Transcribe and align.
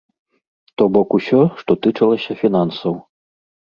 То 0.79 0.87
бок 0.95 1.09
усё, 1.19 1.41
што 1.61 1.79
тычылася 1.85 2.41
фінансаў. 2.45 2.93